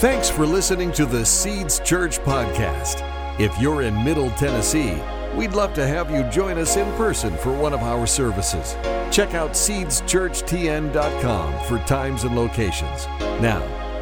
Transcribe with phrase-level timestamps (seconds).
[0.00, 3.02] Thanks for listening to the Seeds Church podcast.
[3.38, 4.98] If you're in Middle Tennessee,
[5.36, 8.72] we'd love to have you join us in person for one of our services.
[9.14, 13.04] Check out seedschurchtn.com for times and locations.
[13.42, 13.60] Now,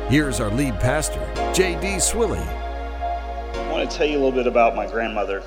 [0.09, 1.19] here's our lead pastor,
[1.53, 1.96] J.D.
[1.96, 2.46] Swilly.
[2.46, 5.43] I want to tell you a little bit about my grandmother.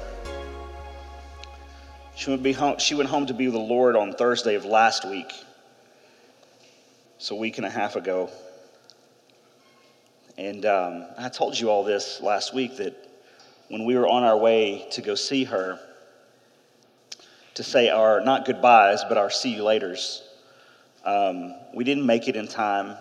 [2.18, 4.66] She went, be home, she went home to be with the Lord on Thursday of
[4.66, 5.32] last week.
[7.20, 8.30] so a week and a half ago.
[10.38, 12.96] And um, I told you all this last week that
[13.68, 15.80] when we were on our way to go see her,
[17.56, 20.22] to say our not goodbyes, but our see you laters,
[21.06, 22.98] um, we didn't make it in time,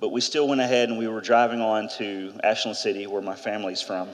[0.00, 3.36] but we still went ahead and we were driving on to Ashland City, where my
[3.36, 4.08] family's from.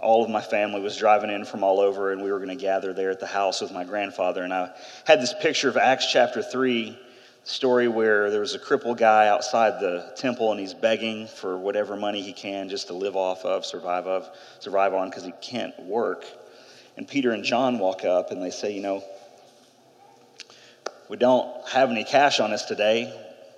[0.00, 2.62] All of my family was driving in from all over, and we were going to
[2.62, 4.42] gather there at the house with my grandfather.
[4.42, 4.70] And I
[5.04, 6.98] had this picture of Acts chapter 3
[7.44, 11.96] story where there was a crippled guy outside the temple and he's begging for whatever
[11.96, 14.28] money he can just to live off of, survive of,
[14.60, 16.24] survive on because he can't work.
[16.96, 19.02] And Peter and John walk up and they say, you know,
[21.08, 23.12] we don't have any cash on us today.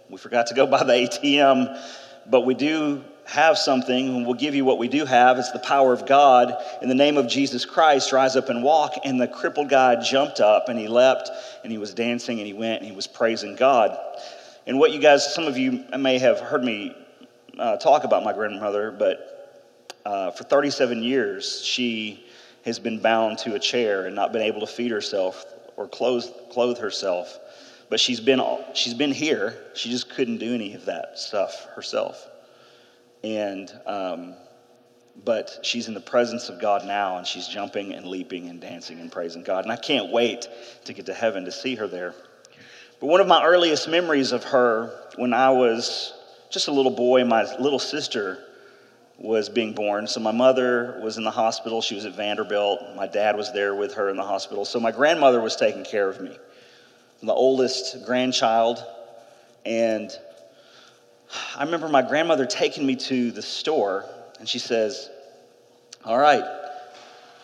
[0.09, 1.81] We forgot to go by the ATM,
[2.27, 5.39] but we do have something, and we'll give you what we do have.
[5.39, 6.55] It's the power of God.
[6.83, 8.93] In the name of Jesus Christ, rise up and walk.
[9.05, 11.31] And the crippled guy jumped up and he leapt
[11.63, 13.97] and he was dancing and he went and he was praising God.
[14.67, 16.95] And what you guys, some of you may have heard me
[17.59, 19.63] uh, talk about my grandmother, but
[20.05, 22.25] uh, for 37 years, she
[22.65, 25.45] has been bound to a chair and not been able to feed herself
[25.77, 27.39] or clothe, clothe herself.
[27.89, 28.43] But she's been,
[28.75, 29.57] she's been here.
[29.75, 32.29] She just couldn't do any of that stuff herself
[33.25, 34.35] and um,
[35.25, 39.01] but she's in the presence of God now, and she's jumping and leaping and dancing
[39.01, 39.65] and praising God.
[39.65, 40.47] And I can't wait
[40.85, 42.15] to get to heaven to see her there.
[43.01, 46.13] But one of my earliest memories of her when I was
[46.51, 48.45] just a little boy, my little sister
[49.17, 50.07] was being born.
[50.07, 51.81] So my mother was in the hospital.
[51.81, 52.81] She was at Vanderbilt.
[52.97, 54.65] My dad was there with her in the hospital.
[54.65, 56.37] So my grandmother was taking care of me.
[57.21, 58.85] I'm the oldest grandchild,
[59.65, 60.11] and
[61.57, 64.05] I remember my grandmother taking me to the store,
[64.39, 65.09] and she says,
[66.05, 66.45] All right,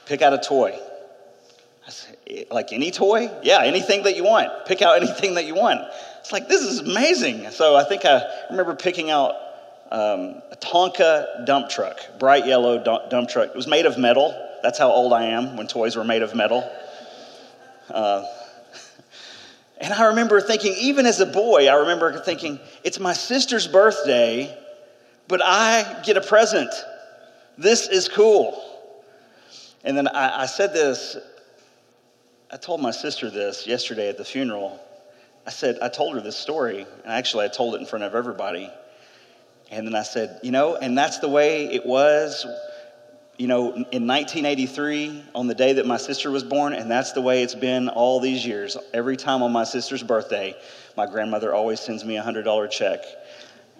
[0.06, 0.78] pick out a toy.
[1.86, 3.30] I said, eh, Like any toy?
[3.42, 4.66] Yeah, anything that you want.
[4.66, 5.80] Pick out anything that you want.
[6.20, 7.50] It's like, this is amazing.
[7.50, 9.34] So I think I remember picking out
[9.90, 13.50] um, a Tonka dump truck, bright yellow dump truck.
[13.50, 14.34] It was made of metal.
[14.62, 16.70] That's how old I am when toys were made of metal.
[17.88, 18.24] Uh,
[19.80, 24.54] and I remember thinking, even as a boy, I remember thinking, it's my sister's birthday,
[25.26, 26.70] but I get a present.
[27.56, 28.62] This is cool.
[29.82, 31.16] And then I, I said this,
[32.50, 34.78] I told my sister this yesterday at the funeral.
[35.46, 38.14] I said, I told her this story, and actually I told it in front of
[38.14, 38.70] everybody.
[39.70, 42.44] And then I said, you know, and that's the way it was
[43.40, 47.22] you know, in 1983, on the day that my sister was born, and that's the
[47.22, 48.76] way it's been all these years.
[48.92, 50.54] Every time on my sister's birthday,
[50.94, 53.02] my grandmother always sends me a $100 check.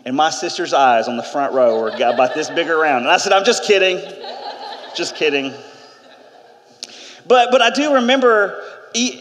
[0.07, 3.03] And my sister's eyes on the front row were about this big around.
[3.03, 3.99] And I said, I'm just kidding.
[4.97, 5.53] Just kidding.
[7.27, 8.65] But, but I do remember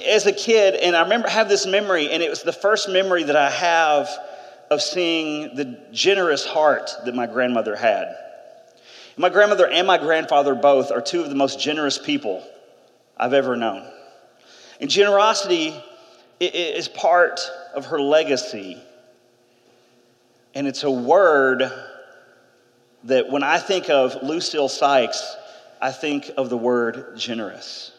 [0.08, 3.24] as a kid, and I remember have this memory, and it was the first memory
[3.24, 4.08] that I have
[4.72, 8.16] of seeing the generous heart that my grandmother had.
[9.19, 12.41] My grandmother and my grandfather both are two of the most generous people
[13.18, 13.85] I've ever known.
[14.80, 15.75] And generosity
[16.40, 17.41] is part
[17.75, 18.81] of her legacy.
[20.56, 21.69] And it's a word
[23.03, 25.35] that when I think of Lucille Sykes,
[25.81, 27.91] I think of the word generous.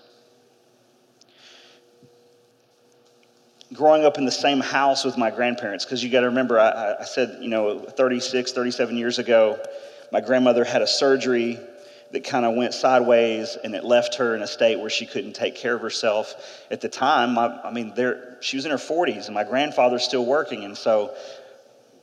[3.75, 6.95] Growing up in the same house with my grandparents, because you got to remember, I,
[7.01, 9.61] I, said, you know, 36, 37 years ago,
[10.13, 11.59] my grandmother had a surgery
[12.13, 15.33] that kind of went sideways and it left her in a state where she couldn't
[15.35, 16.35] take care of herself.
[16.71, 20.05] At the time my, i mean there, she was in her 40s and my grandfather's
[20.05, 21.15] still working and so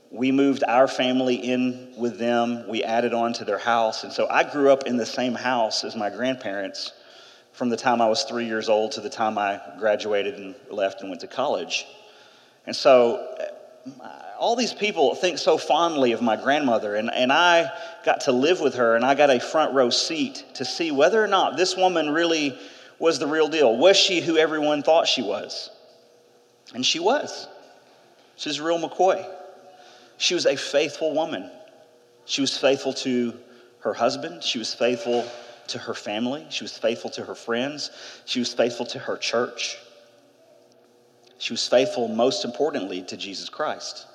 [0.09, 2.65] we moved our family in with them.
[2.69, 5.83] We added on to their house and so i grew up in the same house
[5.83, 6.93] as my grandparents
[7.51, 11.01] from the time i was three years old to the time i graduated and left
[11.01, 11.85] and went to college.
[12.65, 13.53] And so
[14.01, 17.71] Uh, all these people think so fondly of my grandmother, and, and I
[18.05, 21.23] got to live with her, and I got a front row seat to see whether
[21.23, 22.57] or not this woman really
[22.99, 23.75] was the real deal.
[23.77, 25.69] Was she who everyone thought she was?
[26.73, 27.47] And she was.
[28.35, 29.25] She's real McCoy.
[30.17, 31.49] She was a faithful woman.
[32.25, 33.33] She was faithful to
[33.79, 35.25] her husband, she was faithful
[35.67, 37.91] to her family, she was faithful to her friends,
[38.25, 39.77] she was faithful to her church.
[41.37, 44.07] She was faithful, most importantly, to Jesus Christ.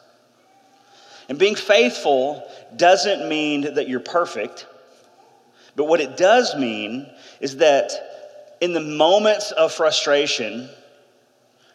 [1.29, 2.43] And being faithful
[2.77, 4.67] doesn't mean that you're perfect,
[5.77, 7.11] but what it does mean
[7.41, 10.69] is that in the moments of frustration,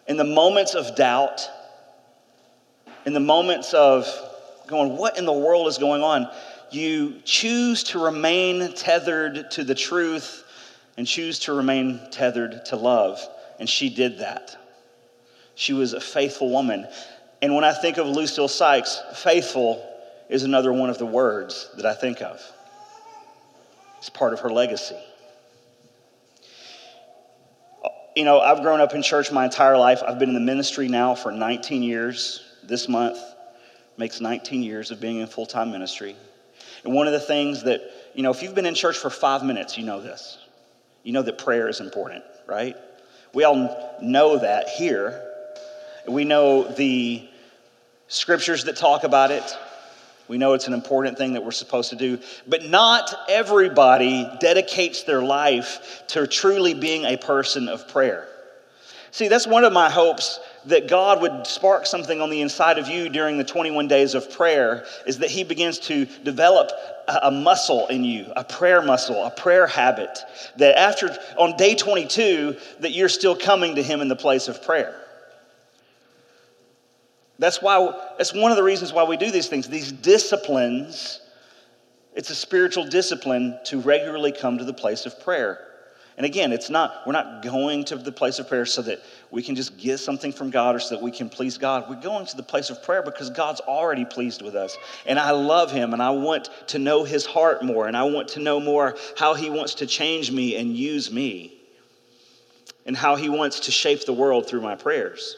[0.08, 1.50] in the moments of doubt,
[3.06, 4.08] in the moments of
[4.68, 6.30] going, what in the world is going on?
[6.70, 10.44] You choose to remain tethered to the truth
[10.98, 13.20] and choose to remain tethered to love.
[13.60, 14.58] And she did that.
[15.58, 16.88] She was a faithful woman.
[17.42, 19.84] And when I think of Lucille Sykes, faithful
[20.30, 22.40] is another one of the words that I think of.
[23.98, 24.98] It's part of her legacy.
[28.16, 30.04] You know, I've grown up in church my entire life.
[30.08, 32.44] I've been in the ministry now for 19 years.
[32.62, 33.18] This month
[33.98, 36.16] makes 19 years of being in full time ministry.
[36.84, 37.82] And one of the things that,
[38.14, 40.38] you know, if you've been in church for five minutes, you know this.
[41.02, 42.76] You know that prayer is important, right?
[43.34, 45.27] We all know that here.
[46.08, 47.28] We know the
[48.08, 49.44] scriptures that talk about it.
[50.28, 55.04] We know it's an important thing that we're supposed to do, but not everybody dedicates
[55.04, 58.28] their life to truly being a person of prayer.
[59.12, 62.90] See, that's one of my hopes that God would spark something on the inside of
[62.90, 66.72] you during the 21 days of prayer is that He begins to develop
[67.08, 70.20] a, muscle in you, a prayer muscle, a prayer habit.
[70.58, 74.62] That after, on day 22, that you're still coming to Him in the place of
[74.62, 74.94] prayer.
[77.40, 79.68] That's why, that's one of the reasons why we do these things.
[79.68, 81.22] These disciplines,
[82.16, 85.64] it's a spiritual discipline to regularly come to the place of prayer.
[86.18, 89.44] And again, it's not, we're not going to the place of prayer so that we
[89.44, 91.88] can just get something from God or so that we can please God.
[91.88, 94.76] We're going to the place of prayer because God's already pleased with us.
[95.06, 98.30] And I love Him and I want to know His heart more and I want
[98.30, 101.54] to know more how He wants to change me and use me
[102.88, 105.36] and how He wants to shape the world through my prayers.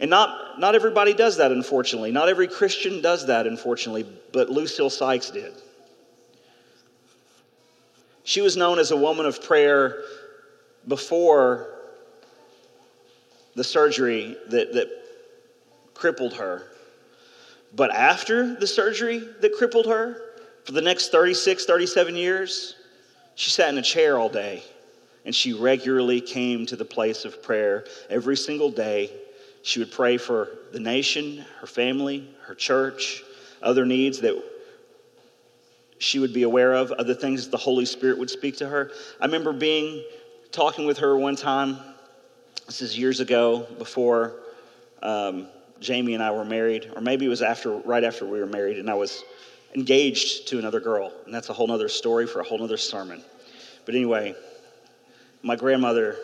[0.00, 2.12] And not, not everybody does that, unfortunately.
[2.12, 5.52] Not every Christian does that, unfortunately, but Lucille Sykes did.
[8.22, 10.02] She was known as a woman of prayer
[10.86, 11.74] before
[13.54, 14.88] the surgery that, that
[15.94, 16.66] crippled her.
[17.74, 20.20] But after the surgery that crippled her,
[20.64, 22.76] for the next 36, 37 years,
[23.34, 24.62] she sat in a chair all day
[25.24, 29.10] and she regularly came to the place of prayer every single day.
[29.68, 33.22] She would pray for the nation, her family, her church,
[33.60, 34.42] other needs that
[35.98, 38.90] she would be aware of, other things the Holy Spirit would speak to her.
[39.20, 40.02] I remember being
[40.52, 41.76] talking with her one time.
[42.64, 44.36] This is years ago, before
[45.02, 45.48] um,
[45.80, 48.78] Jamie and I were married, or maybe it was after, right after we were married,
[48.78, 49.22] and I was
[49.74, 53.22] engaged to another girl, and that's a whole other story for a whole other sermon.
[53.84, 54.34] But anyway,
[55.42, 56.16] my grandmother,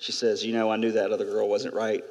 [0.00, 2.04] she says, you know, I knew that other girl wasn't right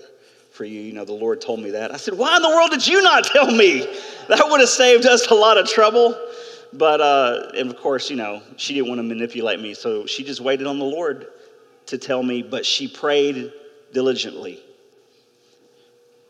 [0.57, 0.81] for you.
[0.81, 1.94] You know, the Lord told me that.
[1.94, 3.81] I said, why in the world did you not tell me?
[4.27, 6.19] That would have saved us a lot of trouble.
[6.74, 10.24] But, uh, and of course, you know, she didn't want to manipulate me, so she
[10.24, 11.27] just waited on the Lord
[11.86, 13.54] to tell me, but she prayed
[13.94, 14.59] diligently.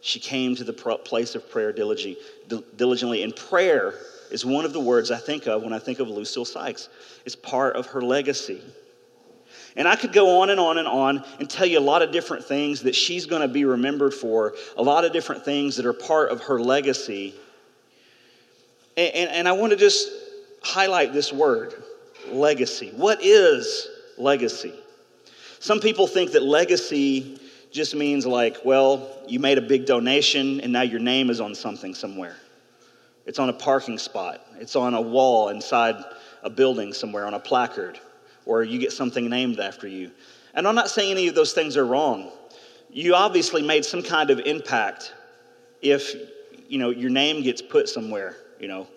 [0.02, 3.24] She came to the place of prayer diligently.
[3.24, 3.96] And prayer
[4.30, 6.90] is one of the words I think of when I think of Lucille Sykes.
[7.26, 8.62] It's part of her legacy.
[9.78, 12.12] And I could go on and on and on and tell you a lot of
[12.12, 15.86] different things that she's going to be remembered for, a lot of different things that
[15.86, 17.36] are part of her legacy.
[18.98, 20.10] And, and, and I want to just
[20.64, 21.76] highlight this word
[22.30, 22.92] legacy.
[22.96, 24.74] What is legacy?
[25.60, 27.40] Some people think that legacy
[27.72, 31.54] just means like, well, you made a big donation and now your name is on
[31.54, 32.36] something somewhere.
[33.28, 36.04] It's on a parking spot, it's on a wall inside
[36.42, 38.00] a building somewhere, on a placard,
[38.48, 40.10] or you get something named after you.
[40.54, 42.32] And I'm not saying any of those things are wrong.
[42.90, 45.14] You obviously made some kind of impact
[45.82, 46.16] if
[46.68, 48.88] you know your name gets put somewhere, you know,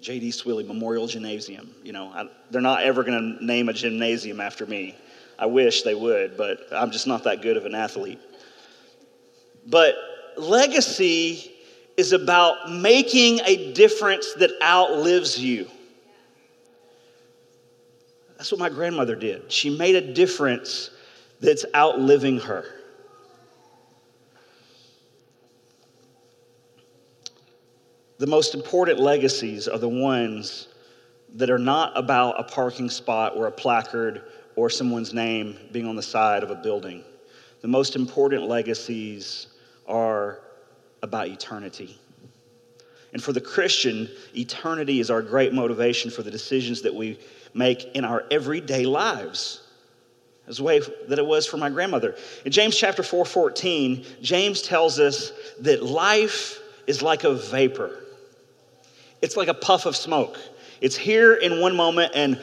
[0.00, 0.30] J.D.
[0.30, 1.74] Swilly Memorial Gymnasium.
[1.82, 4.96] You know, I, they're not ever going to name a gymnasium after me.
[5.38, 8.20] I wish they would, but I'm just not that good of an athlete.
[9.66, 9.94] But
[10.36, 11.52] legacy
[11.96, 15.68] is about making a difference that outlives you.
[18.40, 19.52] That's what my grandmother did.
[19.52, 20.88] She made a difference
[21.42, 22.64] that's outliving her.
[28.16, 30.68] The most important legacies are the ones
[31.34, 34.22] that are not about a parking spot or a placard
[34.56, 37.04] or someone's name being on the side of a building.
[37.60, 39.48] The most important legacies
[39.86, 40.40] are
[41.02, 41.98] about eternity.
[43.12, 47.18] And for the Christian, eternity is our great motivation for the decisions that we
[47.54, 49.62] make in our everyday lives.
[50.46, 52.16] As the way that it was for my grandmother.
[52.44, 58.00] In James chapter 4 14, James tells us that life is like a vapor.
[59.22, 60.38] It's like a puff of smoke.
[60.80, 62.40] It's here in one moment and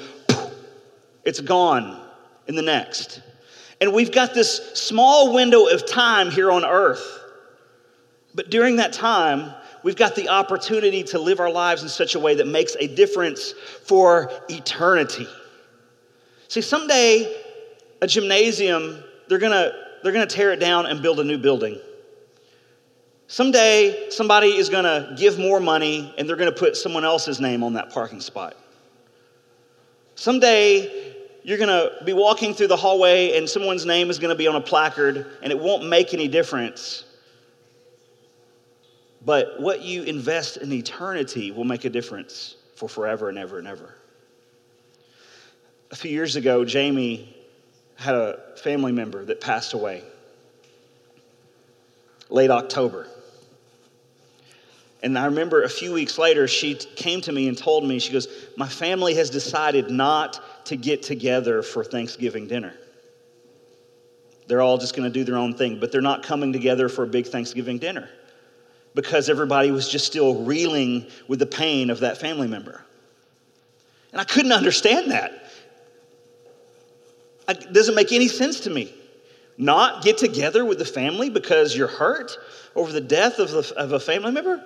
[1.26, 2.00] it's gone
[2.48, 3.22] in the next.
[3.82, 7.20] And we've got this small window of time here on earth.
[8.34, 9.54] But during that time,
[9.88, 12.88] we've got the opportunity to live our lives in such a way that makes a
[12.88, 13.54] difference
[13.86, 15.26] for eternity.
[16.50, 17.34] See, someday
[18.02, 19.72] a gymnasium, they're gonna,
[20.04, 21.80] they're gonna tear it down and build a new building.
[23.28, 27.72] Someday somebody is gonna give more money and they're gonna put someone else's name on
[27.76, 28.58] that parking spot.
[30.16, 34.58] Someday you're gonna be walking through the hallway and someone's name is gonna be on
[34.58, 37.06] a placard and it won't make any difference.
[39.26, 43.68] But what you invest in eternity will make a difference for forever and ever and
[43.68, 43.96] ever.
[45.92, 47.36] A few years ago, Jamie
[47.96, 50.04] had a family member that passed away
[52.30, 53.08] late October.
[55.02, 58.12] And I remember a few weeks later, she came to me and told me, she
[58.12, 62.74] goes, My family has decided not to get together for Thanksgiving dinner.
[64.48, 67.04] They're all just going to do their own thing, but they're not coming together for
[67.04, 68.10] a big Thanksgiving dinner
[68.98, 72.82] because everybody was just still reeling with the pain of that family member.
[74.12, 75.52] And I couldn't understand that.
[77.48, 78.92] It doesn't make any sense to me.
[79.56, 82.40] Not get together with the family because you're hurt
[82.76, 84.64] over the death of, the, of a family member?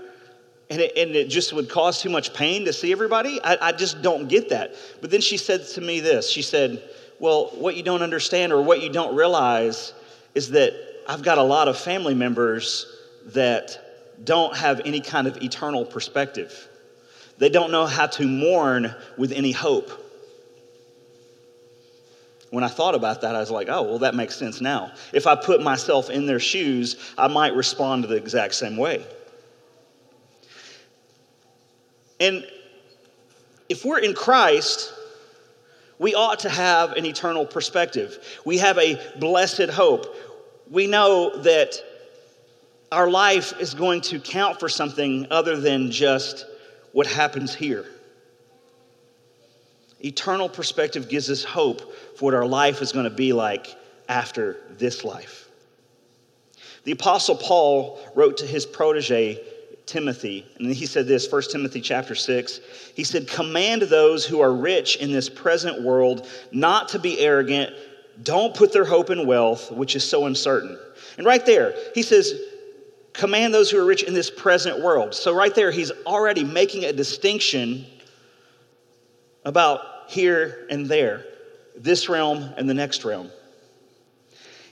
[0.70, 3.42] And it, and it, just would cause too much pain to see everybody?
[3.44, 4.76] I, I just don't get that.
[5.02, 6.82] But then she said to me this She said,
[7.20, 9.94] Well, what you don't understand or what you don't realize
[10.36, 10.72] is that
[11.06, 12.86] I've got a lot of family members
[13.34, 13.91] that
[14.24, 16.68] don't have any kind of eternal perspective.
[17.38, 19.90] They don't know how to mourn with any hope.
[22.52, 24.92] When I thought about that, I was like, oh, well, that makes sense now.
[25.14, 29.06] If I put myself in their shoes, I might respond to the exact same way.
[32.20, 32.46] And
[33.70, 34.94] if we're in Christ,
[35.98, 38.40] we ought to have an eternal perspective.
[38.46, 40.14] We have a blessed hope.
[40.70, 41.74] We know that
[42.92, 46.46] our life is going to count for something other than just
[46.92, 47.86] what happens here.
[50.04, 53.76] Eternal perspective gives us hope for what our life is going to be like
[54.10, 55.48] after this life.
[56.84, 59.40] The Apostle Paul wrote to his protege,
[59.86, 62.60] Timothy, and he said this, 1 Timothy chapter 6.
[62.96, 67.72] He said, Command those who are rich in this present world not to be arrogant.
[68.24, 70.78] Don't put their hope in wealth, which is so uncertain.
[71.18, 72.34] And right there, he says,
[73.14, 75.14] Command those who are rich in this present world.
[75.14, 77.86] So, right there, he's already making a distinction
[79.44, 81.26] about here and there,
[81.76, 83.30] this realm and the next realm.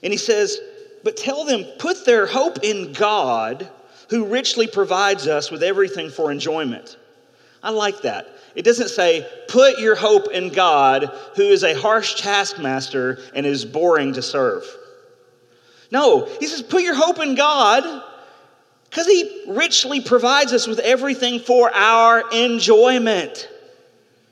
[0.03, 0.60] And he says,
[1.03, 3.69] But tell them, put their hope in God
[4.10, 6.98] who richly provides us with everything for enjoyment.
[7.62, 8.27] I like that.
[8.55, 13.65] It doesn't say, put your hope in God, who is a harsh taskmaster and is
[13.65, 14.65] boring to serve.
[15.91, 18.03] No, he says, put your hope in God
[18.89, 23.48] because he richly provides us with everything for our enjoyment.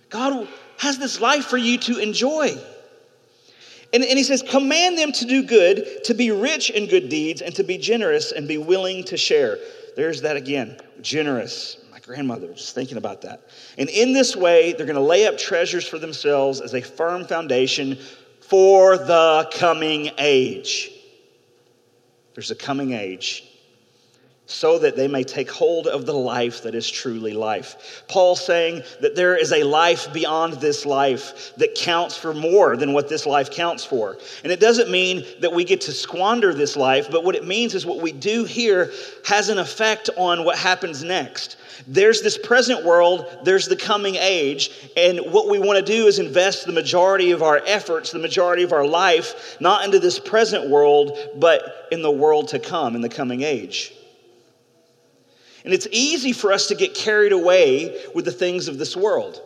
[0.10, 0.48] God
[0.78, 2.58] has this life for you to enjoy.
[3.94, 7.42] And, and he says, Command them to do good, to be rich in good deeds,
[7.42, 9.60] and to be generous and be willing to share.
[9.96, 11.78] There's that again generous.
[11.92, 13.50] My grandmother was thinking about that.
[13.78, 17.26] And in this way, they're going to lay up treasures for themselves as a firm
[17.26, 17.98] foundation
[18.42, 20.92] for the coming age.
[22.34, 23.47] There's a coming age
[24.48, 28.04] so that they may take hold of the life that is truly life.
[28.08, 32.94] Paul saying that there is a life beyond this life that counts for more than
[32.94, 34.18] what this life counts for.
[34.44, 37.76] And it doesn't mean that we get to squander this life, but what it means
[37.76, 38.92] is what we do here
[39.26, 41.58] has an effect on what happens next.
[41.86, 46.20] There's this present world, there's the coming age, and what we want to do is
[46.20, 50.70] invest the majority of our efforts, the majority of our life, not into this present
[50.70, 53.94] world, but in the world to come, in the coming age.
[55.68, 59.42] And it's easy for us to get carried away with the things of this world.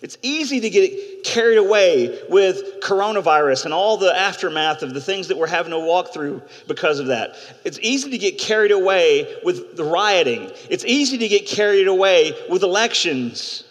[0.00, 5.28] It's easy to get carried away with coronavirus and all the aftermath of the things
[5.28, 7.34] that we're having to walk through because of that.
[7.66, 10.50] It's easy to get carried away with the rioting.
[10.70, 13.64] It's easy to get carried away with elections.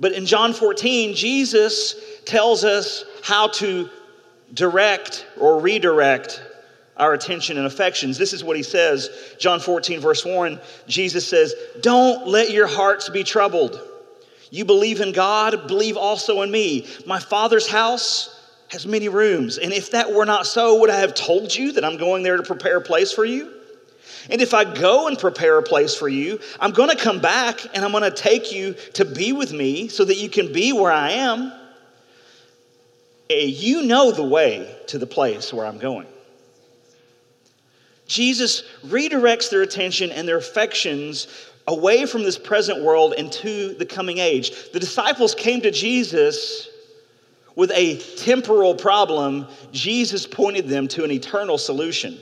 [0.00, 3.88] But in John 14, Jesus tells us how to
[4.52, 6.42] direct or redirect
[6.96, 8.18] our attention and affections.
[8.18, 10.60] This is what he says, John 14, verse 1.
[10.86, 13.80] Jesus says, Don't let your hearts be troubled.
[14.50, 16.86] You believe in God, believe also in me.
[17.06, 21.14] My Father's house has many rooms, and if that were not so, would I have
[21.14, 23.52] told you that I'm going there to prepare a place for you?
[24.30, 27.60] And if I go and prepare a place for you, I'm going to come back
[27.74, 30.72] and I'm going to take you to be with me so that you can be
[30.72, 31.52] where I am.
[33.28, 36.06] Eh, you know the way to the place where I'm going.
[38.06, 41.26] Jesus redirects their attention and their affections
[41.66, 44.70] away from this present world into the coming age.
[44.72, 46.68] The disciples came to Jesus
[47.56, 52.18] with a temporal problem, Jesus pointed them to an eternal solution.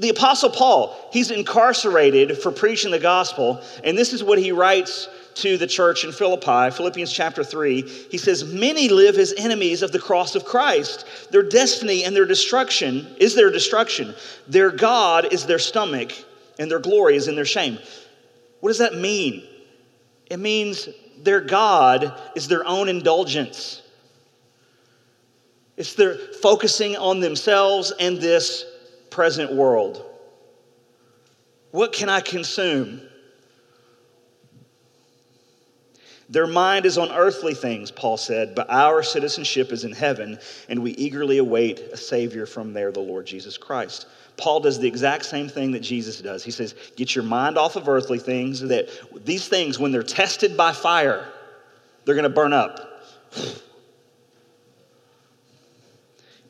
[0.00, 5.08] The Apostle Paul, he's incarcerated for preaching the gospel, and this is what he writes
[5.38, 7.82] to the church in Philippi, Philippians chapter 3.
[8.10, 11.06] He says, Many live as enemies of the cross of Christ.
[11.30, 14.14] Their destiny and their destruction is their destruction.
[14.46, 16.12] Their God is their stomach,
[16.58, 17.78] and their glory is in their shame.
[18.60, 19.44] What does that mean?
[20.26, 20.88] It means
[21.22, 23.82] their God is their own indulgence.
[25.76, 28.64] It's their focusing on themselves and this
[29.10, 30.04] present world.
[31.70, 33.00] What can I consume?
[36.30, 40.82] Their mind is on earthly things, Paul said, but our citizenship is in heaven, and
[40.82, 44.06] we eagerly await a Savior from there, the Lord Jesus Christ.
[44.36, 46.44] Paul does the exact same thing that Jesus does.
[46.44, 48.90] He says, Get your mind off of earthly things, that
[49.24, 51.26] these things, when they're tested by fire,
[52.04, 53.02] they're going to burn up.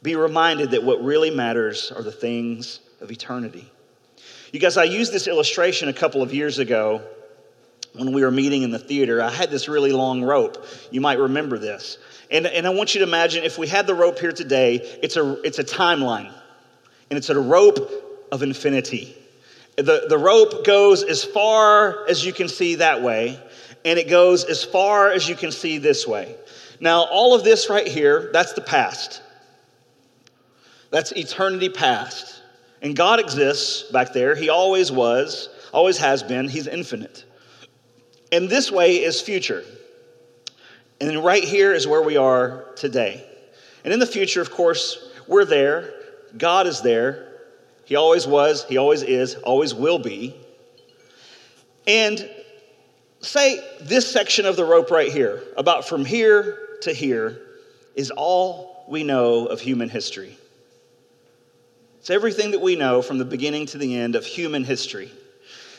[0.02, 3.70] Be reminded that what really matters are the things of eternity.
[4.52, 7.02] You guys, I used this illustration a couple of years ago
[7.95, 10.64] when we were meeting in the theater, I had this really long rope.
[10.90, 11.99] You might remember this.
[12.30, 15.16] And, and I want you to imagine if we had the rope here today, it's
[15.16, 16.33] a, it's a timeline,
[17.11, 19.16] and it's a rope of infinity.
[19.76, 23.40] The, the rope goes as far as you can see that way,
[23.85, 26.37] and it goes as far as you can see this way.
[26.80, 29.23] Now, all of this right here, that's the past.
[30.90, 32.42] That's eternity past.
[32.83, 34.35] And God exists back there.
[34.35, 36.49] He always was, always has been.
[36.49, 37.25] He's infinite.
[38.30, 39.64] And this way is future.
[41.00, 43.25] And right here is where we are today.
[43.84, 45.95] And in the future, of course, we're there.
[46.36, 47.28] God is there.
[47.84, 50.34] He always was, He always is, always will be.
[51.86, 52.28] And
[53.21, 57.41] say this section of the rope right here, about from here to here,
[57.95, 60.36] is all we know of human history.
[61.99, 65.10] It's everything that we know from the beginning to the end of human history.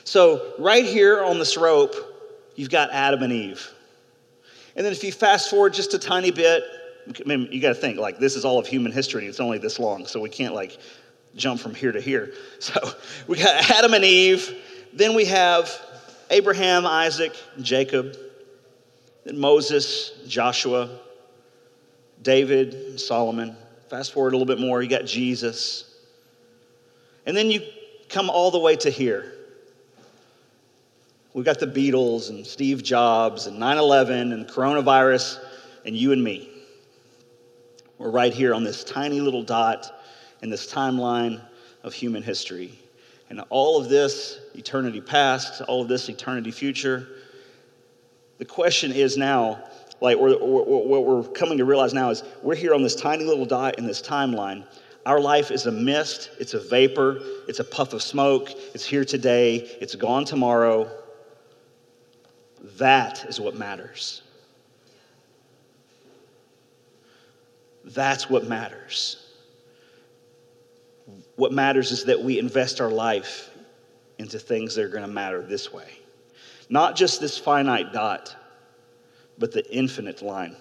[0.03, 1.95] So, right here on this rope,
[2.59, 3.71] you've got Adam and Eve.
[4.75, 6.61] And then if you fast forward just a tiny bit,
[7.07, 9.27] I mean, you got to think like this is all of human history.
[9.27, 10.77] It's only this long, so we can't like
[11.35, 12.33] jump from here to here.
[12.59, 12.73] So
[13.27, 14.53] we got Adam and Eve.
[14.91, 15.71] Then we have
[16.29, 18.17] Abraham, Isaac, Jacob.
[19.23, 20.89] Then Moses, Joshua,
[22.21, 23.55] David, Solomon.
[23.89, 25.95] Fast forward a little bit more, you got Jesus.
[27.25, 27.61] And then you
[28.09, 29.38] come all the way to here.
[31.33, 35.39] We've got the Beatles and Steve Jobs and 9 11 and coronavirus
[35.85, 36.49] and you and me.
[37.99, 39.91] We're right here on this tiny little dot
[40.41, 41.39] in this timeline
[41.83, 42.79] of human history.
[43.29, 47.07] And all of this, eternity past, all of this, eternity future.
[48.39, 49.63] The question is now,
[50.01, 53.77] like what we're coming to realize now is we're here on this tiny little dot
[53.77, 54.65] in this timeline.
[55.05, 59.05] Our life is a mist, it's a vapor, it's a puff of smoke, it's here
[59.05, 60.89] today, it's gone tomorrow.
[62.77, 64.21] That is what matters.
[67.85, 69.25] That's what matters.
[71.35, 73.49] What matters is that we invest our life
[74.19, 75.89] into things that are going to matter this way.
[76.69, 78.35] Not just this finite dot,
[79.37, 80.55] but the infinite line.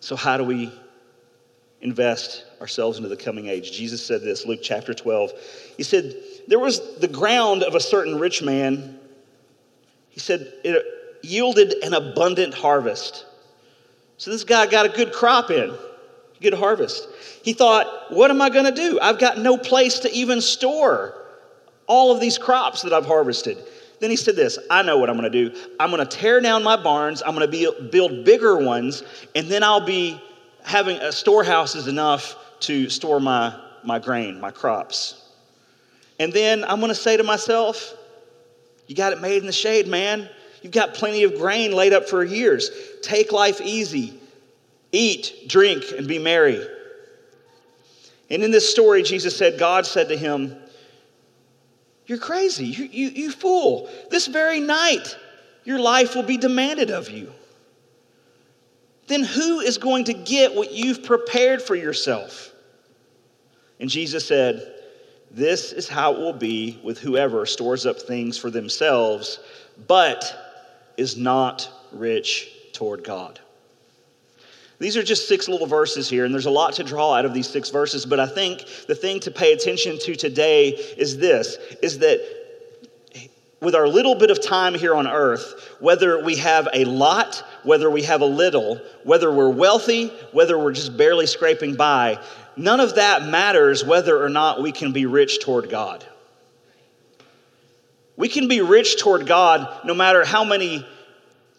[0.00, 0.72] So, how do we
[1.80, 3.72] invest ourselves into the coming age?
[3.72, 5.32] Jesus said this, Luke chapter 12.
[5.76, 6.16] He said,
[6.48, 8.98] There was the ground of a certain rich man.
[10.08, 10.91] He said, It
[11.22, 13.26] yielded an abundant harvest.
[14.18, 15.74] So this guy got a good crop in,
[16.40, 17.08] good harvest.
[17.42, 18.98] He thought, what am I going to do?
[19.00, 21.14] I've got no place to even store
[21.86, 23.58] all of these crops that I've harvested.
[24.00, 25.56] Then he said this I know what I'm going to do.
[25.78, 29.02] I'm going to tear down my barns, I'm going to build bigger ones,
[29.34, 30.20] and then I'll be
[30.64, 35.30] having a storehouses enough to store my, my grain, my crops.
[36.18, 37.94] And then I'm going to say to myself,
[38.86, 40.28] You got it made in the shade, man.
[40.62, 42.70] You've got plenty of grain laid up for years.
[43.02, 44.14] Take life easy.
[44.92, 46.64] Eat, drink, and be merry.
[48.30, 50.56] And in this story, Jesus said, God said to him,
[52.06, 52.66] You're crazy.
[52.66, 53.90] You, you, you fool.
[54.10, 55.16] This very night,
[55.64, 57.32] your life will be demanded of you.
[59.08, 62.52] Then who is going to get what you've prepared for yourself?
[63.80, 64.74] And Jesus said,
[65.30, 69.40] This is how it will be with whoever stores up things for themselves,
[69.88, 70.41] but
[70.96, 73.40] is not rich toward God.
[74.78, 77.32] These are just six little verses here, and there's a lot to draw out of
[77.32, 81.56] these six verses, but I think the thing to pay attention to today is this
[81.80, 82.20] is that
[83.60, 87.88] with our little bit of time here on earth, whether we have a lot, whether
[87.88, 92.18] we have a little, whether we're wealthy, whether we're just barely scraping by,
[92.56, 96.04] none of that matters whether or not we can be rich toward God.
[98.16, 100.86] We can be rich toward God no matter how many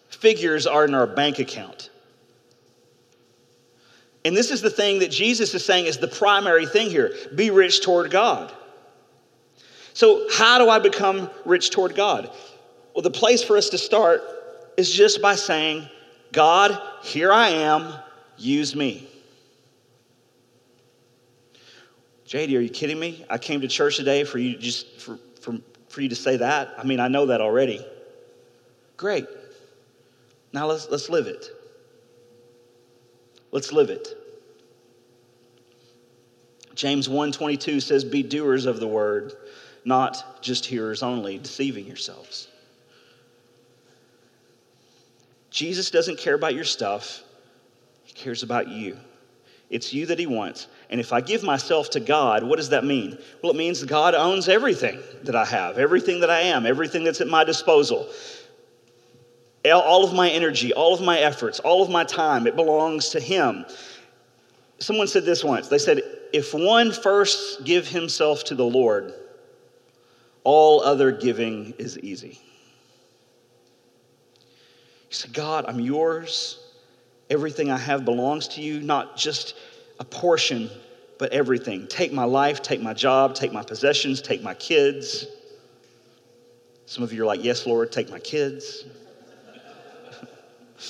[0.08, 1.90] figures are in our bank account.
[4.24, 7.50] And this is the thing that Jesus is saying is the primary thing here be
[7.50, 8.52] rich toward God.
[9.92, 12.30] So, how do I become rich toward God?
[12.94, 14.22] Well, the place for us to start
[14.76, 15.88] is just by saying,
[16.32, 17.94] God, here I am,
[18.36, 19.08] use me.
[22.26, 23.24] JD, are you kidding me?
[23.30, 25.18] I came to church today for you just for,
[25.94, 26.74] for, you to say that.
[26.76, 27.84] I mean, I know that already.
[28.96, 29.26] Great.
[30.52, 31.46] Now let's let's live it.
[33.50, 34.08] Let's live it.
[36.74, 39.32] James 1:22 says be doers of the word,
[39.84, 42.48] not just hearers only, deceiving yourselves.
[45.50, 47.22] Jesus doesn't care about your stuff.
[48.02, 48.98] He cares about you.
[49.70, 50.66] It's you that he wants.
[50.90, 53.18] And if I give myself to God, what does that mean?
[53.42, 57.20] Well, it means God owns everything that I have, everything that I am, everything that's
[57.20, 58.08] at my disposal
[59.72, 63.20] all of my energy, all of my efforts, all of my time, it belongs to
[63.20, 63.64] Him.
[64.78, 65.68] Someone said this once.
[65.68, 69.14] They said, if one first give himself to the Lord,
[70.42, 72.40] all other giving is easy.
[75.08, 76.58] He said, God, I'm yours.
[77.30, 79.56] Everything I have belongs to you, not just
[79.98, 80.70] a portion,
[81.18, 81.86] but everything.
[81.86, 85.26] Take my life, take my job, take my possessions, take my kids.
[86.86, 88.84] Some of you are like, Yes, Lord, take my kids.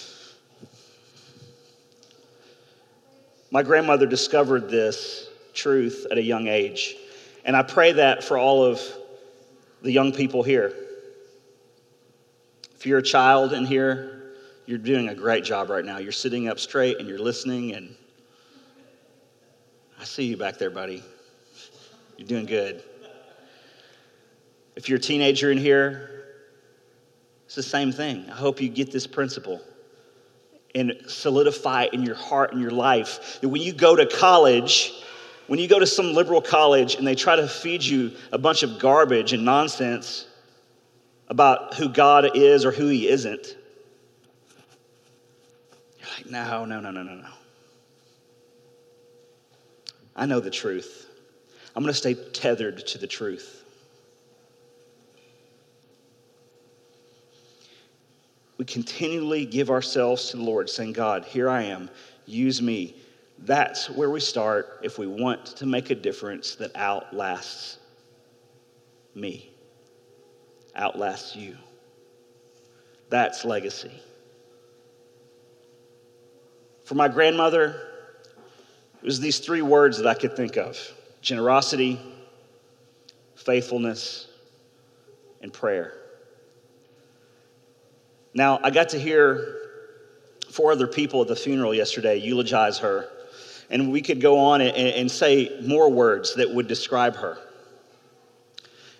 [3.51, 6.97] My grandmother discovered this truth at a young age.
[7.45, 8.81] And I pray that for all of
[9.83, 10.75] the young people here.
[12.75, 14.33] If you're a child in here,
[14.67, 15.99] you're doing a great job right now.
[15.99, 17.95] You're sitting up straight and you're listening, and
[20.05, 21.03] I see you back there, buddy.
[22.19, 22.83] You're doing good.
[24.77, 26.27] If you're a teenager in here,
[27.47, 28.29] it's the same thing.
[28.29, 29.63] I hope you get this principle
[30.75, 34.93] and solidify it in your heart and your life that when you go to college,
[35.47, 38.63] when you go to some liberal college and they try to feed you a bunch
[38.63, 40.27] of garbage and nonsense
[41.29, 43.57] about who God is or who He isn't,
[45.99, 47.29] you're like, no, no, no, no, no, no.
[50.17, 51.09] I know the truth.
[51.75, 53.65] I'm going to stay tethered to the truth.
[58.59, 61.91] we continually give ourselves to the Lord, saying, God, here I am,
[62.27, 62.97] use me.
[63.39, 67.79] That's where we start if we want to make a difference that outlasts
[69.15, 69.51] me,
[70.77, 71.57] outlasts you.
[73.11, 73.93] That's legacy.
[76.85, 77.81] For my grandmother,
[79.05, 80.79] it was these three words that I could think of
[81.21, 82.01] generosity,
[83.37, 84.29] faithfulness,
[85.43, 85.93] and prayer.
[88.33, 89.59] Now, I got to hear
[90.49, 93.11] four other people at the funeral yesterday eulogize her,
[93.69, 97.37] and we could go on and, and say more words that would describe her.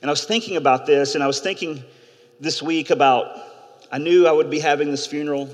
[0.03, 1.83] And I was thinking about this, and I was thinking
[2.41, 3.39] this week about
[3.91, 5.49] I knew I would be having this funeral.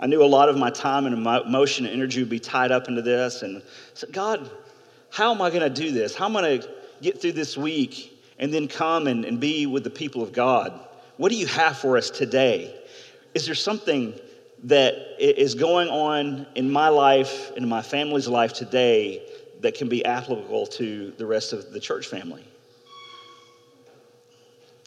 [0.00, 2.88] I knew a lot of my time and emotion and energy would be tied up
[2.88, 3.42] into this.
[3.42, 3.62] And I
[3.94, 4.50] said, God,
[5.10, 6.16] how am I going to do this?
[6.16, 6.68] How am I going to
[7.02, 10.72] get through this week and then come and, and be with the people of God?
[11.18, 12.74] What do you have for us today?
[13.34, 14.18] is there something
[14.64, 19.22] that is going on in my life in my family's life today
[19.60, 22.44] that can be applicable to the rest of the church family?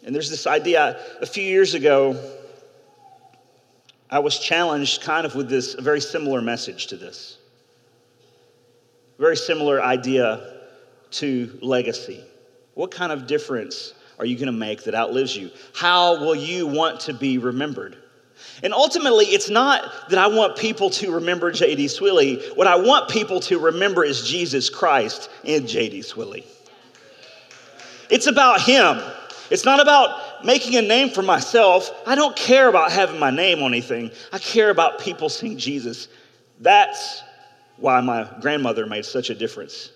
[0.03, 2.19] And there's this idea a few years ago,
[4.13, 7.39] I was challenged kind of with this very similar message to this.
[9.17, 10.53] Very similar idea
[11.13, 12.23] to legacy.
[12.75, 15.49] What kind of difference are you going to make that outlives you?
[15.73, 17.97] How will you want to be remembered?
[18.61, 21.87] And ultimately, it's not that I want people to remember J.D.
[21.87, 22.55] Swilly.
[22.55, 26.01] What I want people to remember is Jesus Christ and J.D.
[26.01, 26.45] Swilly.
[28.11, 29.01] It's about Him.
[29.49, 31.89] It's not about making a name for myself.
[32.05, 34.11] I don't care about having my name on anything.
[34.31, 36.07] I care about people seeing Jesus.
[36.59, 37.23] That's
[37.77, 39.91] why my grandmother made such a difference.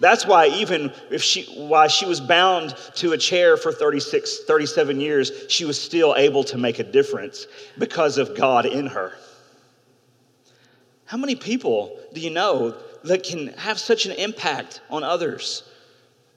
[0.00, 5.00] That's why even if she why she was bound to a chair for 36 37
[5.00, 7.46] years, she was still able to make a difference
[7.78, 9.12] because of God in her.
[11.04, 15.62] How many people do you know that can have such an impact on others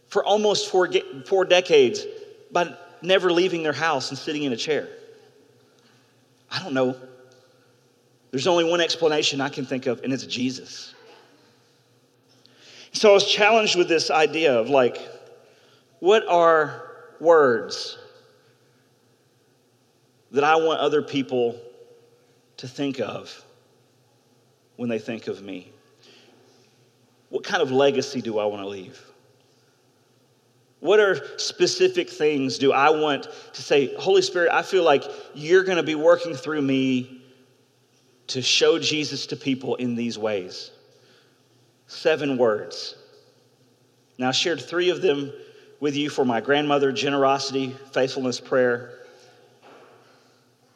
[0.08, 0.90] for almost four,
[1.26, 2.06] four decades
[2.52, 4.88] by never leaving their house and sitting in a chair?
[6.52, 6.96] I don't know.
[8.32, 10.94] There's only one explanation I can think of, and it's Jesus.
[12.92, 14.98] So I was challenged with this idea of like,
[16.00, 17.98] what are words
[20.32, 21.60] that I want other people
[22.58, 23.44] to think of
[24.76, 25.72] when they think of me?
[27.30, 29.00] What kind of legacy do I want to leave?
[30.80, 35.64] What are specific things do I want to say, Holy Spirit, I feel like you're
[35.64, 37.22] going to be working through me
[38.28, 40.72] to show Jesus to people in these ways?
[41.90, 42.96] seven words.
[44.18, 45.34] Now, I shared three of them
[45.80, 48.92] with you for my grandmother generosity, faithfulness, prayer.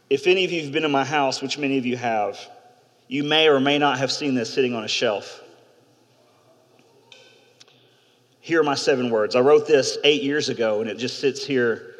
[0.09, 2.39] If any of you have been in my house, which many of you have,
[3.07, 5.42] you may or may not have seen this sitting on a shelf.
[8.43, 9.37] Here are my seven words.
[9.37, 11.95] I wrote this eight years ago, and it just sits here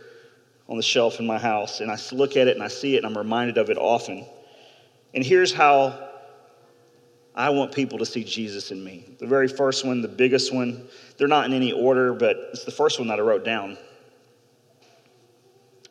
[0.67, 1.79] on the shelf in my house.
[1.79, 4.25] And I look at it and I see it, and I'm reminded of it often.
[5.13, 6.09] And here's how
[7.33, 9.05] I want people to see Jesus in me.
[9.19, 10.85] The very first one, the biggest one,
[11.17, 13.77] they're not in any order, but it's the first one that I wrote down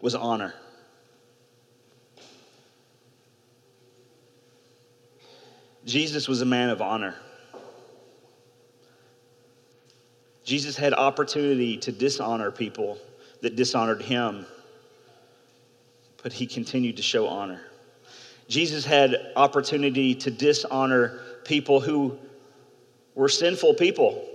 [0.03, 0.53] was honor.
[5.87, 7.15] Jesus was a man of honor.
[10.45, 12.99] Jesus had opportunity to dishonor people
[13.41, 14.47] that dishonored him,
[16.23, 17.61] but he continued to show honor.
[18.49, 22.19] Jesus had opportunity to dishonor people who
[23.15, 24.29] were sinful people.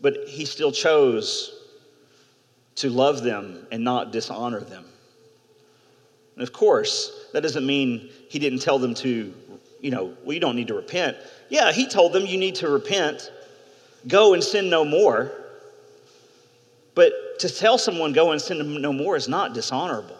[0.00, 1.52] But he still chose
[2.76, 4.84] to love them and not dishonor them.
[6.34, 9.32] And of course, that doesn't mean he didn't tell them to,
[9.80, 11.16] you know, well, you don't need to repent.
[11.48, 13.30] Yeah, he told them you need to repent,
[14.06, 15.32] go and sin no more.
[16.94, 20.18] But to tell someone go and sin no more is not dishonorable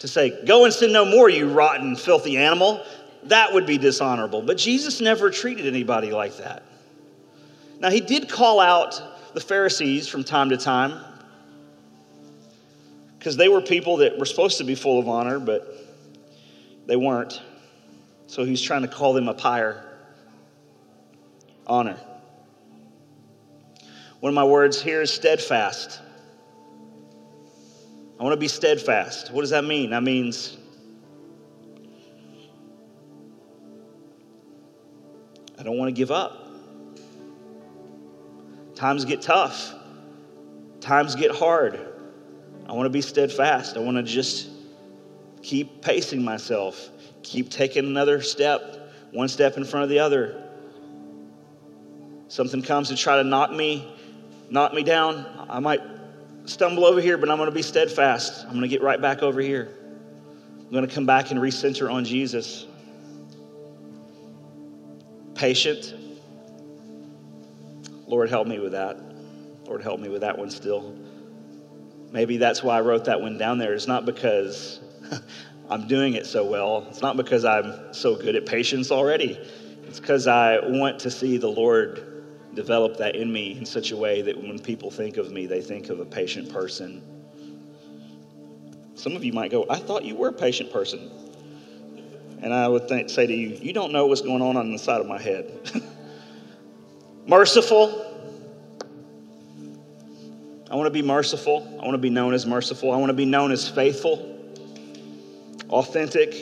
[0.00, 2.84] to say, Go and sin no more, you rotten, filthy animal,
[3.24, 4.42] that would be dishonorable.
[4.42, 6.62] But Jesus never treated anybody like that.
[7.80, 11.02] Now, he did call out the Pharisees from time to time
[13.18, 15.74] because they were people that were supposed to be full of honor, but
[16.86, 17.42] they weren't.
[18.28, 19.82] So he's trying to call them up higher
[21.66, 21.98] honor.
[24.20, 26.00] One of my words here is steadfast.
[28.18, 29.30] I want to be steadfast.
[29.30, 29.90] What does that mean?
[29.90, 30.56] That means
[35.58, 36.48] I don't want to give up.
[38.74, 39.74] Times get tough,
[40.80, 41.80] times get hard.
[42.68, 43.76] I want to be steadfast.
[43.76, 44.48] I want to just
[45.42, 46.90] keep pacing myself,
[47.22, 50.45] keep taking another step, one step in front of the other.
[52.36, 53.90] Something comes to try to knock me,
[54.50, 55.24] knock me down.
[55.48, 55.80] I might
[56.44, 58.44] stumble over here, but I'm going to be steadfast.
[58.44, 59.70] I'm going to get right back over here.
[60.58, 62.66] I'm going to come back and recenter on Jesus.
[65.34, 65.94] Patient.
[68.06, 68.98] Lord, help me with that.
[69.64, 70.94] Lord, help me with that one still.
[72.12, 73.72] Maybe that's why I wrote that one down there.
[73.72, 74.78] It's not because
[75.70, 79.40] I'm doing it so well, it's not because I'm so good at patience already.
[79.86, 82.12] It's because I want to see the Lord
[82.56, 85.60] develop that in me in such a way that when people think of me, they
[85.60, 87.02] think of a patient person.
[88.96, 91.10] Some of you might go, I thought you were a patient person.
[92.42, 94.78] And I would think, say to you, You don't know what's going on on the
[94.78, 95.52] side of my head.
[97.26, 98.02] merciful.
[100.70, 101.78] I want to be merciful.
[101.80, 102.90] I want to be known as merciful.
[102.90, 104.34] I want to be known as faithful,
[105.70, 106.34] authentic,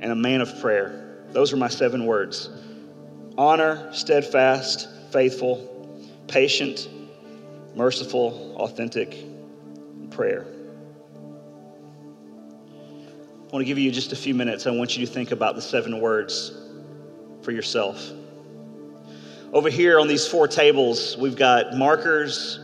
[0.00, 1.24] and a man of prayer.
[1.30, 2.50] Those are my seven words
[3.42, 6.88] honor, steadfast, faithful, patient,
[7.74, 9.16] merciful, authentic,
[10.10, 10.46] prayer.
[13.48, 14.68] I want to give you just a few minutes.
[14.68, 16.52] I want you to think about the seven words
[17.42, 18.12] for yourself.
[19.52, 22.60] Over here on these four tables, we've got markers,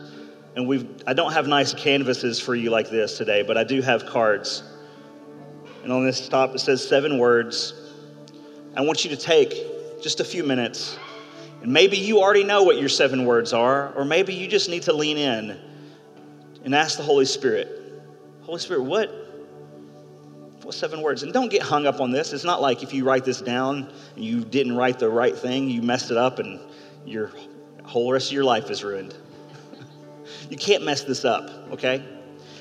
[0.55, 3.81] and we've I don't have nice canvases for you like this today, but I do
[3.81, 4.63] have cards.
[5.83, 7.73] And on this top it says seven words.
[8.77, 9.53] I want you to take
[10.01, 10.97] just a few minutes.
[11.61, 14.83] And maybe you already know what your seven words are, or maybe you just need
[14.83, 15.59] to lean in
[16.63, 18.01] and ask the Holy Spirit,
[18.41, 19.09] Holy Spirit, what,
[20.63, 21.23] What seven words?
[21.23, 22.31] And don't get hung up on this.
[22.33, 25.69] It's not like if you write this down and you didn't write the right thing,
[25.69, 26.59] you messed it up and
[27.05, 27.31] your
[27.83, 29.15] whole rest of your life is ruined.
[30.49, 32.03] you can't mess this up, okay?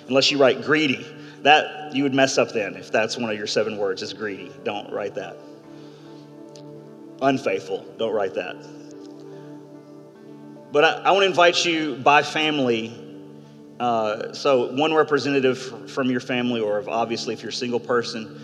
[0.09, 1.07] Unless you write greedy.
[1.42, 4.51] That you would mess up then if that's one of your seven words is greedy.
[4.64, 5.37] Don't write that.
[7.20, 7.85] Unfaithful.
[7.98, 8.57] Don't write that.
[10.70, 13.04] But I, I want to invite you by family.
[13.81, 18.38] Uh, so, one representative from your family, or obviously if you're a single person,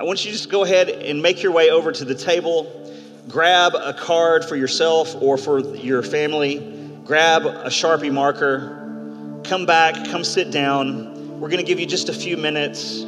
[0.00, 2.80] I want you to just go ahead and make your way over to the table.
[3.28, 6.58] Grab a card for yourself or for your family.
[7.04, 9.40] Grab a Sharpie marker.
[9.44, 11.40] Come back, come sit down.
[11.40, 13.04] We're going to give you just a few minutes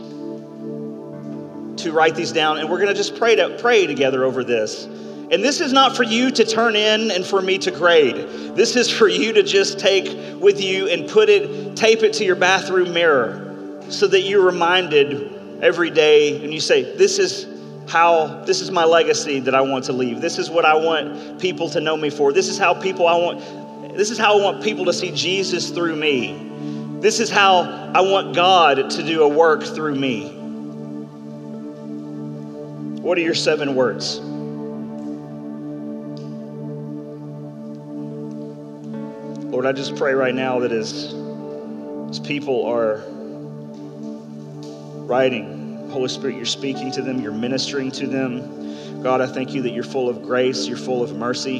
[1.78, 4.84] to write these down, and we're going to just pray, to, pray together over this.
[4.84, 8.14] And this is not for you to turn in and for me to grade.
[8.54, 12.24] This is for you to just take with you and put it, tape it to
[12.24, 17.46] your bathroom mirror so that you're reminded every day and you say, This is
[17.88, 20.20] how, this is my legacy that I want to leave.
[20.20, 22.32] This is what I want people to know me for.
[22.32, 25.70] This is how people I want, this is how I want people to see Jesus
[25.70, 26.52] through me.
[27.00, 27.60] This is how
[27.94, 30.45] I want God to do a work through me.
[33.06, 34.18] What are your seven words?
[39.48, 41.14] Lord, I just pray right now that as,
[42.10, 43.04] as people are
[45.06, 49.02] writing, Holy Spirit, you're speaking to them, you're ministering to them.
[49.04, 51.58] God, I thank you that you're full of grace, you're full of mercy.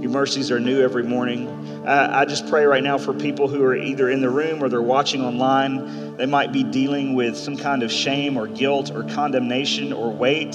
[0.00, 1.86] Your mercies are new every morning.
[1.86, 4.70] I, I just pray right now for people who are either in the room or
[4.70, 6.16] they're watching online.
[6.16, 10.52] They might be dealing with some kind of shame or guilt or condemnation or weight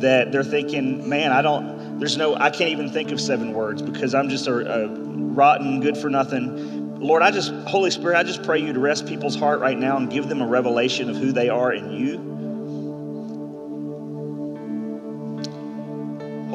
[0.00, 3.80] that they're thinking, man, I don't, there's no, I can't even think of seven words
[3.80, 7.00] because I'm just a, a rotten, good for nothing.
[7.00, 9.96] Lord, I just, Holy Spirit, I just pray you to rest people's heart right now
[9.96, 12.33] and give them a revelation of who they are in you.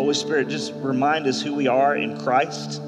[0.10, 2.82] Holy Spirit, just remind us who we are in Christ.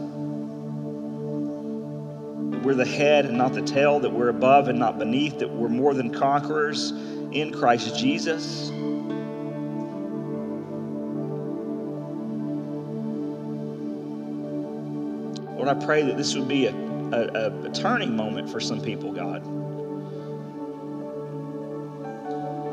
[2.49, 5.51] That we're the head and not the tail, that we're above and not beneath, that
[5.51, 6.89] we're more than conquerors
[7.31, 8.71] in Christ Jesus.
[15.55, 19.11] Lord, I pray that this would be a, a, a turning moment for some people,
[19.11, 19.43] God.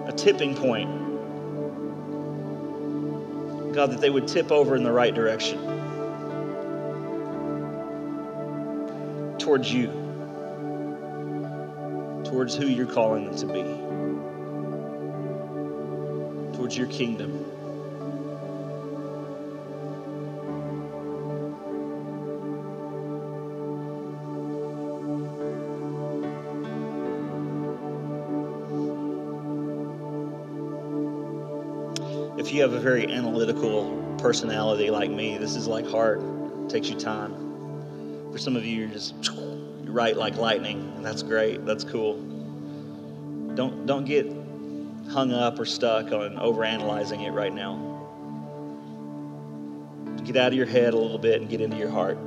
[0.08, 1.07] A tipping point.
[3.78, 5.56] God, that they would tip over in the right direction
[9.38, 9.86] towards you,
[12.24, 13.62] towards who you're calling them to be,
[16.56, 17.57] towards your kingdom.
[32.58, 36.20] You have a very analytical personality like me, this is like hard.
[36.64, 38.32] It takes you time.
[38.32, 41.64] For some of you, you're just you write like lightning, and that's great.
[41.64, 42.14] That's cool.
[43.54, 44.26] Don't don't get
[45.08, 47.76] hung up or stuck on overanalyzing it right now.
[50.24, 52.18] Get out of your head a little bit and get into your heart.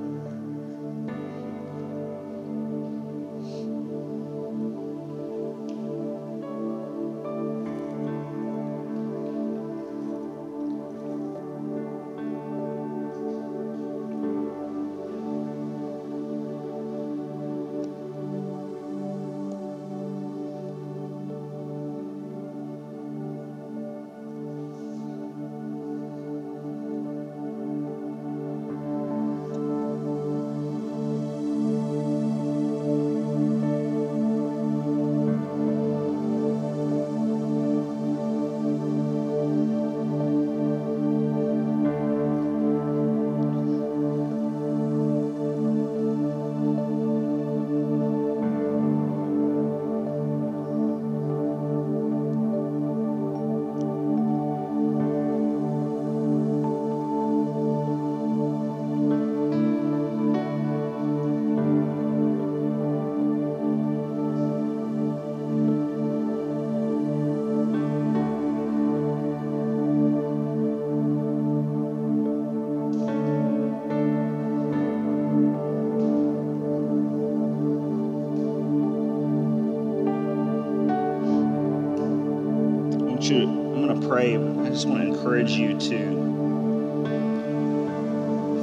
[84.21, 84.35] Pray.
[84.35, 85.97] I just want to encourage you to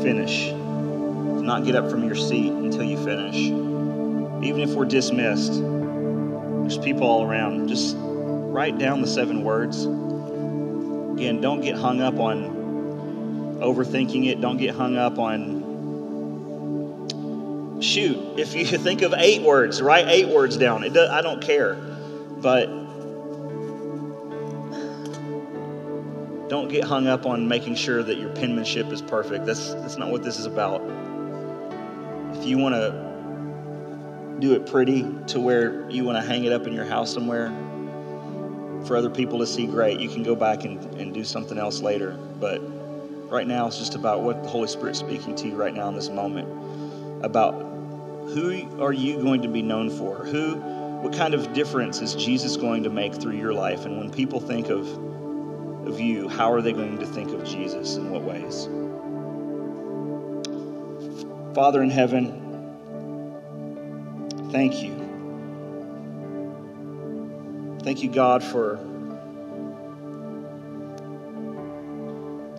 [0.02, 0.48] finish.
[0.48, 3.36] To not get up from your seat until you finish.
[3.36, 7.68] Even if we're dismissed, there's people all around.
[7.68, 9.84] Just write down the seven words.
[9.84, 14.40] Again, don't get hung up on overthinking it.
[14.40, 15.66] Don't get hung up on
[17.80, 18.38] shoot.
[18.38, 20.82] If you think of eight words, write eight words down.
[20.92, 22.87] Does, I don't care, but
[26.48, 29.44] don't get hung up on making sure that your penmanship is perfect.
[29.44, 30.82] That's that's not what this is about.
[32.34, 36.66] If you want to do it pretty to where you want to hang it up
[36.66, 37.48] in your house somewhere
[38.86, 40.00] for other people to see, great.
[40.00, 42.12] You can go back and, and do something else later.
[42.40, 42.60] But
[43.30, 45.94] right now, it's just about what the Holy Spirit's speaking to you right now in
[45.94, 46.48] this moment
[47.24, 47.54] about
[48.28, 50.24] who are you going to be known for?
[50.24, 50.54] Who,
[51.00, 53.84] what kind of difference is Jesus going to make through your life?
[53.84, 54.86] And when people think of,
[55.88, 57.96] of you, how are they going to think of Jesus?
[57.96, 58.68] In what ways?
[61.54, 62.48] Father in heaven,
[64.50, 64.94] Thank you.
[67.82, 68.78] Thank you, God, for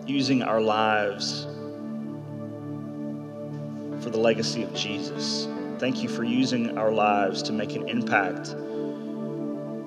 [0.06, 1.46] using our lives
[4.04, 5.48] for the legacy of Jesus.
[5.78, 8.54] Thank you for using our lives to make an impact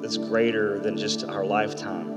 [0.01, 2.12] that's greater than just our lifetime,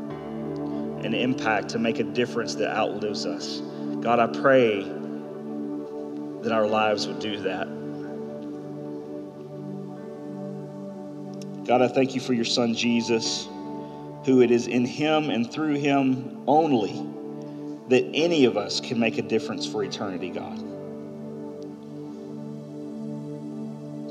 [1.04, 3.60] an impact to make a difference that outlives us.
[4.00, 4.82] God, I pray
[6.42, 7.66] that our lives would do that.
[11.66, 13.48] God, I thank you for your son Jesus,
[14.24, 16.92] who it is in him and through him only
[17.88, 20.58] that any of us can make a difference for eternity, God.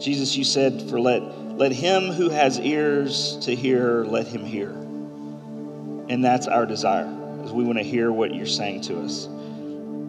[0.02, 1.22] Jesus, you said, for let,
[1.58, 4.85] let him who has ears to hear, let him hear.
[6.10, 7.08] And that's our desire,
[7.43, 9.28] is we want to hear what you're saying to us.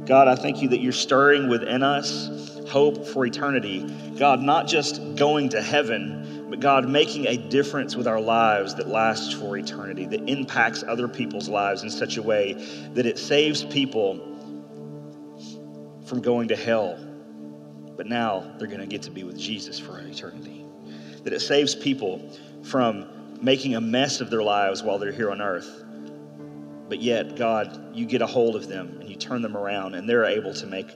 [0.06, 2.28] God, I thank you that you're stirring within us
[2.68, 3.80] hope for eternity.
[4.18, 8.88] God, not just going to heaven, but God, making a difference with our lives that
[8.88, 12.52] lasts for eternity, that impacts other people's lives in such a way
[12.94, 14.20] that it saves people
[16.06, 16.98] from going to hell,
[17.96, 20.64] but now they're going to get to be with Jesus for eternity.
[21.24, 22.30] That it saves people
[22.62, 23.06] from
[23.42, 25.84] making a mess of their lives while they're here on earth.
[26.88, 30.08] But yet, God, you get a hold of them and you turn them around, and
[30.08, 30.88] they're able to make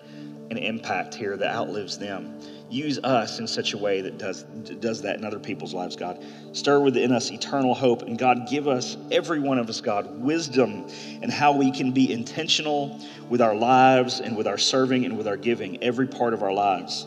[0.51, 2.41] an impact here that outlives them.
[2.69, 4.45] Use us in such a way that does,
[4.81, 6.25] does that in other people's lives, God.
[6.53, 10.89] Stir within us eternal hope, and God, give us, every one of us, God, wisdom
[11.23, 15.27] and how we can be intentional with our lives and with our serving and with
[15.27, 17.07] our giving, every part of our lives.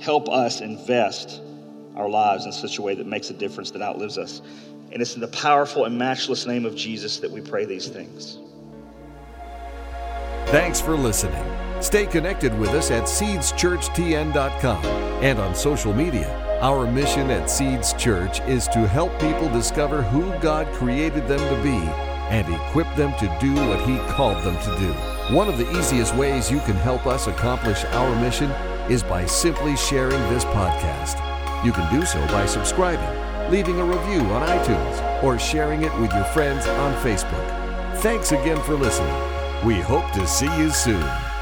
[0.00, 1.40] Help us invest
[1.94, 4.42] our lives in such a way that makes a difference that outlives us.
[4.92, 8.38] And it's in the powerful and matchless name of Jesus that we pray these things.
[10.46, 11.44] Thanks for listening.
[11.82, 16.58] Stay connected with us at seedschurchtn.com and on social media.
[16.62, 21.62] Our mission at Seeds Church is to help people discover who God created them to
[21.62, 21.76] be
[22.30, 24.92] and equip them to do what He called them to do.
[25.34, 28.50] One of the easiest ways you can help us accomplish our mission
[28.90, 31.20] is by simply sharing this podcast.
[31.64, 33.04] You can do so by subscribing,
[33.50, 38.00] leaving a review on iTunes, or sharing it with your friends on Facebook.
[38.00, 39.14] Thanks again for listening.
[39.64, 41.35] We hope to see you soon.